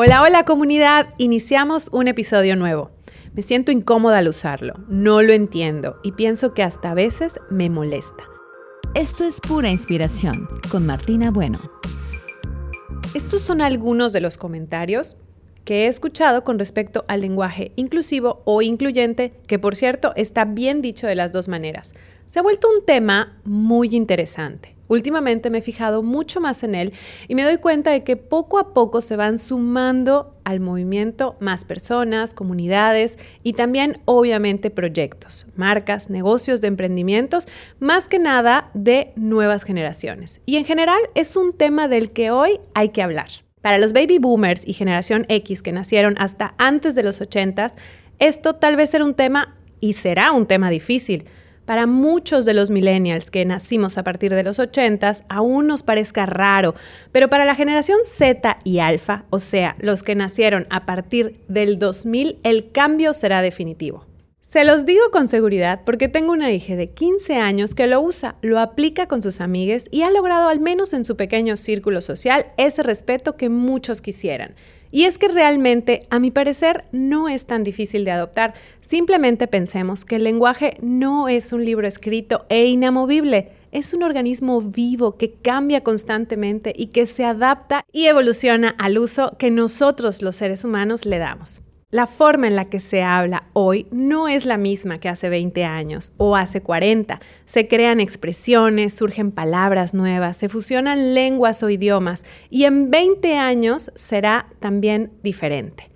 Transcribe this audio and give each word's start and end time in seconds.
Hola, 0.00 0.22
hola 0.22 0.44
comunidad, 0.44 1.12
iniciamos 1.18 1.88
un 1.90 2.06
episodio 2.06 2.54
nuevo. 2.54 2.92
Me 3.32 3.42
siento 3.42 3.72
incómoda 3.72 4.18
al 4.18 4.28
usarlo, 4.28 4.74
no 4.86 5.22
lo 5.22 5.32
entiendo 5.32 5.98
y 6.04 6.12
pienso 6.12 6.54
que 6.54 6.62
hasta 6.62 6.92
a 6.92 6.94
veces 6.94 7.34
me 7.50 7.68
molesta. 7.68 8.22
Esto 8.94 9.24
es 9.24 9.40
pura 9.40 9.70
inspiración 9.70 10.46
con 10.70 10.86
Martina 10.86 11.32
Bueno. 11.32 11.58
Estos 13.12 13.42
son 13.42 13.60
algunos 13.60 14.12
de 14.12 14.20
los 14.20 14.36
comentarios 14.36 15.16
que 15.64 15.86
he 15.86 15.88
escuchado 15.88 16.44
con 16.44 16.60
respecto 16.60 17.04
al 17.08 17.22
lenguaje 17.22 17.72
inclusivo 17.74 18.42
o 18.44 18.62
incluyente, 18.62 19.32
que 19.48 19.58
por 19.58 19.74
cierto 19.74 20.12
está 20.14 20.44
bien 20.44 20.80
dicho 20.80 21.08
de 21.08 21.16
las 21.16 21.32
dos 21.32 21.48
maneras. 21.48 21.92
Se 22.24 22.38
ha 22.38 22.42
vuelto 22.42 22.68
un 22.70 22.86
tema 22.86 23.40
muy 23.42 23.88
interesante. 23.96 24.77
Últimamente 24.88 25.50
me 25.50 25.58
he 25.58 25.62
fijado 25.62 26.02
mucho 26.02 26.40
más 26.40 26.62
en 26.62 26.74
él 26.74 26.92
y 27.28 27.34
me 27.34 27.44
doy 27.44 27.58
cuenta 27.58 27.90
de 27.90 28.02
que 28.02 28.16
poco 28.16 28.58
a 28.58 28.74
poco 28.74 29.00
se 29.00 29.16
van 29.16 29.38
sumando 29.38 30.34
al 30.44 30.60
movimiento 30.60 31.36
más 31.40 31.64
personas, 31.64 32.32
comunidades 32.32 33.18
y 33.42 33.52
también 33.52 34.00
obviamente 34.06 34.70
proyectos, 34.70 35.46
marcas, 35.56 36.08
negocios 36.08 36.60
de 36.60 36.68
emprendimientos, 36.68 37.46
más 37.80 38.08
que 38.08 38.18
nada 38.18 38.70
de 38.72 39.12
nuevas 39.14 39.64
generaciones. 39.64 40.40
Y 40.46 40.56
en 40.56 40.64
general 40.64 41.00
es 41.14 41.36
un 41.36 41.52
tema 41.52 41.86
del 41.86 42.10
que 42.10 42.30
hoy 42.30 42.60
hay 42.74 42.88
que 42.88 43.02
hablar. 43.02 43.28
Para 43.60 43.78
los 43.78 43.92
baby 43.92 44.18
boomers 44.18 44.66
y 44.66 44.72
generación 44.72 45.26
X 45.28 45.62
que 45.62 45.72
nacieron 45.72 46.14
hasta 46.18 46.54
antes 46.58 46.94
de 46.94 47.02
los 47.02 47.20
80, 47.20 47.72
esto 48.18 48.54
tal 48.54 48.76
vez 48.76 48.94
era 48.94 49.04
un 49.04 49.14
tema 49.14 49.56
y 49.80 49.92
será 49.92 50.32
un 50.32 50.46
tema 50.46 50.70
difícil 50.70 51.24
para 51.68 51.86
muchos 51.86 52.46
de 52.46 52.54
los 52.54 52.70
millennials 52.70 53.30
que 53.30 53.44
nacimos 53.44 53.98
a 53.98 54.02
partir 54.02 54.34
de 54.34 54.42
los 54.42 54.58
80 54.58 55.12
aún 55.28 55.66
nos 55.66 55.82
parezca 55.82 56.24
raro, 56.24 56.74
pero 57.12 57.28
para 57.28 57.44
la 57.44 57.54
generación 57.54 57.98
Z 58.04 58.56
y 58.64 58.78
Alfa, 58.78 59.26
o 59.28 59.38
sea, 59.38 59.76
los 59.78 60.02
que 60.02 60.14
nacieron 60.14 60.66
a 60.70 60.86
partir 60.86 61.44
del 61.46 61.78
2000, 61.78 62.38
el 62.42 62.72
cambio 62.72 63.12
será 63.12 63.42
definitivo. 63.42 64.06
Se 64.40 64.64
los 64.64 64.86
digo 64.86 65.10
con 65.12 65.28
seguridad 65.28 65.82
porque 65.84 66.08
tengo 66.08 66.32
una 66.32 66.52
hija 66.52 66.74
de 66.74 66.88
15 66.88 67.36
años 67.36 67.74
que 67.74 67.86
lo 67.86 68.00
usa, 68.00 68.36
lo 68.40 68.60
aplica 68.60 69.06
con 69.06 69.20
sus 69.20 69.42
amigues 69.42 69.88
y 69.90 70.04
ha 70.04 70.10
logrado 70.10 70.48
al 70.48 70.60
menos 70.60 70.94
en 70.94 71.04
su 71.04 71.18
pequeño 71.18 71.58
círculo 71.58 72.00
social 72.00 72.46
ese 72.56 72.82
respeto 72.82 73.36
que 73.36 73.50
muchos 73.50 74.00
quisieran. 74.00 74.54
Y 74.90 75.04
es 75.04 75.18
que 75.18 75.28
realmente, 75.28 76.06
a 76.10 76.18
mi 76.18 76.30
parecer, 76.30 76.86
no 76.92 77.28
es 77.28 77.46
tan 77.46 77.64
difícil 77.64 78.04
de 78.04 78.10
adoptar. 78.10 78.54
Simplemente 78.80 79.46
pensemos 79.46 80.04
que 80.04 80.16
el 80.16 80.24
lenguaje 80.24 80.76
no 80.80 81.28
es 81.28 81.52
un 81.52 81.64
libro 81.64 81.86
escrito 81.86 82.46
e 82.48 82.66
inamovible. 82.66 83.52
Es 83.70 83.92
un 83.92 84.02
organismo 84.02 84.62
vivo 84.62 85.16
que 85.16 85.32
cambia 85.32 85.82
constantemente 85.82 86.72
y 86.74 86.86
que 86.86 87.06
se 87.06 87.24
adapta 87.24 87.84
y 87.92 88.06
evoluciona 88.06 88.74
al 88.78 88.96
uso 88.96 89.36
que 89.38 89.50
nosotros 89.50 90.22
los 90.22 90.36
seres 90.36 90.64
humanos 90.64 91.04
le 91.04 91.18
damos. 91.18 91.60
La 91.90 92.06
forma 92.06 92.46
en 92.46 92.54
la 92.54 92.66
que 92.66 92.80
se 92.80 93.02
habla 93.02 93.44
hoy 93.54 93.86
no 93.90 94.28
es 94.28 94.44
la 94.44 94.58
misma 94.58 95.00
que 95.00 95.08
hace 95.08 95.30
20 95.30 95.64
años 95.64 96.12
o 96.18 96.36
hace 96.36 96.60
40. 96.60 97.18
Se 97.46 97.66
crean 97.66 97.98
expresiones, 97.98 98.92
surgen 98.92 99.32
palabras 99.32 99.94
nuevas, 99.94 100.36
se 100.36 100.50
fusionan 100.50 101.14
lenguas 101.14 101.62
o 101.62 101.70
idiomas 101.70 102.26
y 102.50 102.64
en 102.64 102.90
20 102.90 103.38
años 103.38 103.90
será 103.94 104.48
también 104.60 105.12
diferente. 105.22 105.90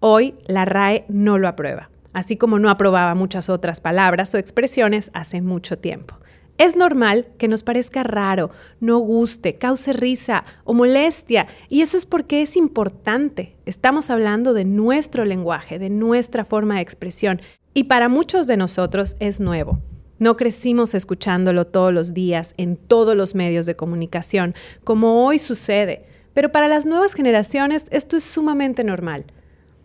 Hoy 0.00 0.34
la 0.46 0.66
RAE 0.66 1.06
no 1.08 1.38
lo 1.38 1.48
aprueba, 1.48 1.88
así 2.12 2.36
como 2.36 2.58
no 2.58 2.68
aprobaba 2.68 3.14
muchas 3.14 3.48
otras 3.48 3.80
palabras 3.80 4.34
o 4.34 4.36
expresiones 4.36 5.10
hace 5.14 5.40
mucho 5.40 5.76
tiempo. 5.76 6.18
Es 6.58 6.74
normal 6.74 7.26
que 7.38 7.46
nos 7.46 7.62
parezca 7.62 8.02
raro, 8.02 8.50
no 8.80 8.98
guste, 8.98 9.54
cause 9.58 9.92
risa 9.92 10.44
o 10.64 10.74
molestia, 10.74 11.46
y 11.68 11.82
eso 11.82 11.96
es 11.96 12.04
porque 12.04 12.42
es 12.42 12.56
importante. 12.56 13.54
Estamos 13.64 14.10
hablando 14.10 14.52
de 14.52 14.64
nuestro 14.64 15.24
lenguaje, 15.24 15.78
de 15.78 15.88
nuestra 15.88 16.44
forma 16.44 16.74
de 16.74 16.80
expresión, 16.80 17.40
y 17.74 17.84
para 17.84 18.08
muchos 18.08 18.48
de 18.48 18.56
nosotros 18.56 19.14
es 19.20 19.38
nuevo. 19.38 19.78
No 20.18 20.36
crecimos 20.36 20.94
escuchándolo 20.94 21.68
todos 21.68 21.94
los 21.94 22.12
días 22.12 22.54
en 22.56 22.74
todos 22.76 23.16
los 23.16 23.36
medios 23.36 23.64
de 23.66 23.76
comunicación, 23.76 24.56
como 24.82 25.24
hoy 25.24 25.38
sucede, 25.38 26.06
pero 26.34 26.50
para 26.50 26.66
las 26.66 26.86
nuevas 26.86 27.14
generaciones 27.14 27.86
esto 27.92 28.16
es 28.16 28.24
sumamente 28.24 28.82
normal. 28.82 29.26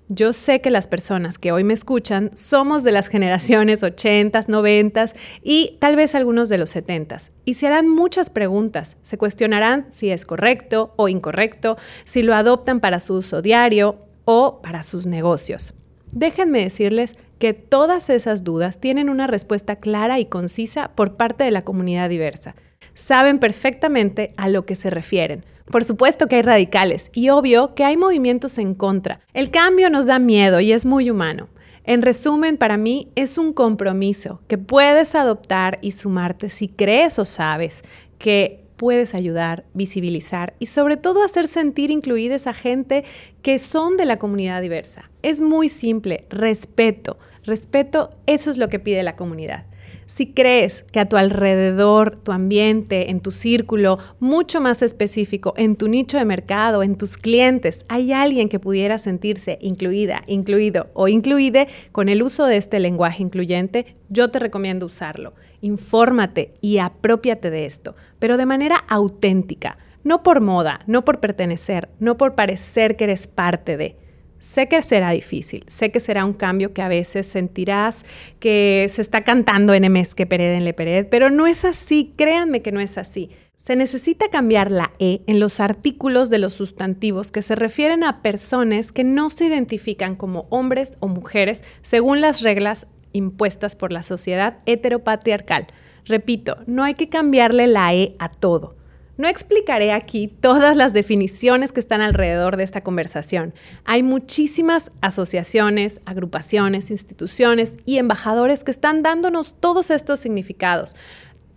Yo 0.10 0.34
sé 0.34 0.60
que 0.60 0.70
las 0.70 0.88
personas 0.88 1.38
que 1.40 1.54
hoy 1.54 1.64
me 1.64 1.74
escuchan 1.74 2.30
somos 2.36 2.84
de 2.84 2.92
las 2.92 3.08
generaciones 3.08 3.84
80, 3.84 4.42
90 4.48 5.06
y 5.42 5.78
tal 5.80 5.96
vez 5.96 6.14
algunos 6.14 6.50
de 6.50 6.58
los 6.58 6.72
70 6.72 7.18
y 7.46 7.54
se 7.54 7.68
harán 7.68 7.88
muchas 7.88 8.30
preguntas. 8.30 8.98
Se 9.02 9.18
cuestionarán 9.18 9.88
si 9.92 10.10
es 10.10 10.26
correcto 10.26 10.94
o 10.98 11.08
incorrecto, 11.08 11.78
si 12.04 12.22
lo 12.22 12.36
adoptan 12.36 12.82
para 12.82 13.00
su 13.00 13.16
uso 13.16 13.42
diario 13.42 13.98
o 14.26 14.62
para 14.62 14.84
sus 14.84 15.08
negocios. 15.08 15.74
Déjenme 16.12 16.64
decirles 16.64 17.16
que 17.40 17.54
todas 17.54 18.10
esas 18.10 18.44
dudas 18.44 18.80
tienen 18.80 19.10
una 19.10 19.28
respuesta 19.28 19.78
clara 19.78 20.20
y 20.20 20.26
concisa 20.26 20.92
por 20.96 21.16
parte 21.16 21.46
de 21.46 21.52
la 21.52 21.64
comunidad 21.64 22.10
diversa. 22.10 22.56
Saben 22.94 23.40
perfectamente 23.40 24.34
a 24.38 24.50
lo 24.50 24.66
que 24.66 24.76
se 24.76 24.90
refieren 24.90 25.46
por 25.74 25.84
supuesto 25.84 26.28
que 26.28 26.36
hay 26.36 26.44
radicales 26.44 27.10
y 27.16 27.30
obvio 27.30 27.74
que 27.74 27.84
hay 27.84 27.98
movimientos 27.98 28.60
en 28.60 28.76
contra. 28.76 29.22
El 29.34 29.50
cambio 29.50 29.90
nos 29.90 30.06
da 30.06 30.20
miedo 30.20 30.60
y 30.60 30.72
es 30.72 30.86
muy 30.86 31.10
humano. 31.10 31.50
En 31.84 32.04
resumen, 32.04 32.58
para 32.58 32.78
mí 32.78 33.08
es 33.16 33.40
un 33.40 33.54
compromiso 33.54 34.40
que 34.48 34.60
puedes 34.60 35.16
adoptar 35.16 35.80
y 35.82 35.94
sumarte 35.94 36.50
si 36.50 36.68
crees 36.68 37.18
o 37.18 37.26
sabes 37.26 37.82
que 38.20 38.64
puedes 38.76 39.16
ayudar, 39.16 39.66
visibilizar 39.74 40.54
y 40.60 40.68
sobre 40.68 40.96
todo 40.96 41.24
hacer 41.24 41.48
sentir 41.48 41.90
incluida 41.90 42.36
esa 42.36 42.54
gente 42.54 43.04
que 43.42 43.58
son 43.58 43.98
de 43.98 44.06
la 44.06 44.20
comunidad 44.20 44.62
diversa. 44.62 45.10
Es 45.24 45.42
muy 45.42 45.70
simple, 45.70 46.28
respeto. 46.30 47.18
Respeto, 47.46 48.12
eso 48.28 48.52
es 48.52 48.60
lo 48.60 48.70
que 48.70 48.78
pide 48.78 49.02
la 49.02 49.16
comunidad. 49.16 49.66
Si 50.06 50.34
crees 50.34 50.84
que 50.92 51.00
a 51.00 51.08
tu 51.08 51.18
alrededor, 51.18 52.18
tu 52.18 52.32
ambiente, 52.32 53.10
en 53.10 53.20
tu 53.20 53.32
círculo, 53.32 54.00
mucho 54.20 54.62
más 54.62 54.82
específico, 54.82 55.54
en 55.58 55.76
tu 55.76 55.88
nicho 55.88 56.18
de 56.18 56.26
mercado, 56.26 56.84
en 56.84 56.98
tus 56.98 57.18
clientes, 57.18 57.86
hay 57.90 58.14
alguien 58.14 58.50
que 58.50 58.60
pudiera 58.60 58.98
sentirse 58.98 59.58
incluida, 59.62 60.24
incluido 60.28 60.88
o 60.94 61.08
incluide 61.08 61.68
con 61.92 62.10
el 62.10 62.24
uso 62.24 62.46
de 62.46 62.58
este 62.58 62.80
lenguaje 62.80 63.24
incluyente, 63.24 63.96
yo 64.10 64.30
te 64.30 64.40
recomiendo 64.40 64.86
usarlo. 64.86 65.34
Infórmate 65.62 66.54
y 66.62 66.80
apropiate 66.80 67.50
de 67.50 67.66
esto, 67.66 67.96
pero 68.20 68.38
de 68.38 68.46
manera 68.46 68.78
auténtica, 68.90 69.78
no 70.04 70.24
por 70.24 70.42
moda, 70.42 70.82
no 70.88 71.06
por 71.06 71.20
pertenecer, 71.20 71.90
no 72.00 72.18
por 72.18 72.36
parecer 72.36 72.98
que 72.98 73.06
eres 73.06 73.28
parte 73.28 73.78
de 73.78 74.03
Sé 74.44 74.68
que 74.68 74.84
será 74.84 75.12
difícil, 75.12 75.64
sé 75.68 75.90
que 75.90 76.02
será 76.02 76.26
un 76.26 76.34
cambio 76.34 76.74
que 76.74 76.82
a 76.82 76.90
veces 76.90 77.28
sentirás 77.28 78.04
que 78.42 78.92
se 78.94 79.02
está 79.02 79.24
cantando 79.24 79.74
en 79.74 79.90
MS 79.90 80.16
que 80.16 80.26
Pered 80.26 80.56
en 80.56 80.66
Le 80.66 80.74
Pered, 80.74 81.08
pero 81.10 81.30
no 81.30 81.48
es 81.48 81.64
así, 81.64 82.14
créanme 82.18 82.62
que 82.62 82.74
no 82.74 82.82
es 82.82 82.98
así. 82.98 83.30
Se 83.56 83.78
necesita 83.78 84.28
cambiar 84.28 84.70
la 84.70 84.92
E 85.00 85.22
en 85.28 85.40
los 85.40 85.62
artículos 85.62 86.30
de 86.30 86.40
los 86.40 86.54
sustantivos 86.56 87.32
que 87.32 87.42
se 87.42 87.56
refieren 87.56 88.04
a 88.04 88.22
personas 88.22 88.92
que 88.92 89.06
no 89.06 89.30
se 89.30 89.46
identifican 89.46 90.18
como 90.18 90.46
hombres 90.50 90.98
o 91.00 91.08
mujeres 91.08 91.64
según 91.82 92.20
las 92.20 92.42
reglas 92.42 92.86
impuestas 93.14 93.78
por 93.78 93.94
la 93.94 94.04
sociedad 94.04 94.58
heteropatriarcal. 94.66 95.68
Repito, 96.04 96.58
no 96.68 96.84
hay 96.84 96.96
que 96.96 97.08
cambiarle 97.08 97.68
la 97.68 97.94
E 97.94 98.18
a 98.20 98.28
todo. 98.28 98.76
No 99.16 99.28
explicaré 99.28 99.92
aquí 99.92 100.28
todas 100.28 100.76
las 100.76 100.92
definiciones 100.92 101.72
que 101.72 101.80
están 101.80 102.02
alrededor 102.02 102.58
de 102.58 102.64
esta 102.64 102.82
conversación. 102.82 103.54
Hay 103.86 104.02
muchísimas 104.02 104.92
asociaciones, 105.02 106.02
agrupaciones, 106.06 106.90
instituciones 106.90 107.78
y 107.86 108.00
embajadores 108.00 108.64
que 108.64 108.72
están 108.72 109.04
dándonos 109.04 109.54
todos 109.60 109.92
estos 109.92 110.20
significados. 110.20 110.96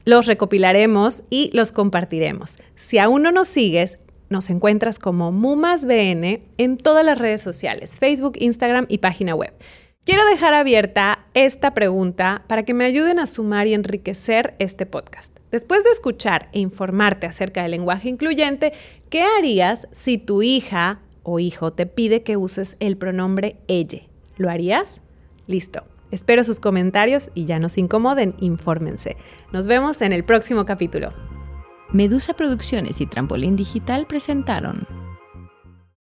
Los 0.04 0.26
recopilaremos 0.26 1.24
y 1.30 1.50
los 1.54 1.72
compartiremos. 1.72 2.58
Si 2.74 2.98
aún 2.98 3.22
no 3.22 3.32
nos 3.32 3.48
sigues, 3.48 3.98
nos 4.28 4.50
encuentras 4.50 4.98
como 4.98 5.32
MumasBN 5.32 6.42
en 6.58 6.76
todas 6.76 7.06
las 7.06 7.16
redes 7.16 7.40
sociales, 7.40 7.98
Facebook, 7.98 8.34
Instagram 8.38 8.84
y 8.90 8.98
página 8.98 9.34
web. 9.34 9.54
Quiero 10.04 10.24
dejar 10.26 10.52
abierta 10.52 11.26
esta 11.32 11.72
pregunta 11.72 12.44
para 12.48 12.64
que 12.64 12.74
me 12.74 12.84
ayuden 12.84 13.18
a 13.18 13.26
sumar 13.26 13.66
y 13.66 13.72
enriquecer 13.72 14.54
este 14.58 14.84
podcast. 14.84 15.36
Después 15.56 15.84
de 15.84 15.90
escuchar 15.90 16.50
e 16.52 16.60
informarte 16.60 17.26
acerca 17.26 17.62
del 17.62 17.70
lenguaje 17.70 18.10
incluyente, 18.10 18.74
¿qué 19.08 19.22
harías 19.22 19.88
si 19.90 20.18
tu 20.18 20.42
hija 20.42 21.00
o 21.22 21.38
hijo 21.38 21.72
te 21.72 21.86
pide 21.86 22.22
que 22.22 22.36
uses 22.36 22.76
el 22.78 22.98
pronombre 22.98 23.56
ella? 23.66 24.02
¿Lo 24.36 24.50
harías? 24.50 25.00
Listo. 25.46 25.82
Espero 26.10 26.44
sus 26.44 26.60
comentarios 26.60 27.30
y 27.32 27.46
ya 27.46 27.58
no 27.58 27.70
se 27.70 27.80
incomoden, 27.80 28.34
infórmense. 28.38 29.16
Nos 29.50 29.66
vemos 29.66 30.02
en 30.02 30.12
el 30.12 30.24
próximo 30.24 30.66
capítulo. 30.66 31.14
Medusa 31.90 32.34
Producciones 32.34 33.00
y 33.00 33.06
Trampolín 33.06 33.56
Digital 33.56 34.06
presentaron 34.06 34.86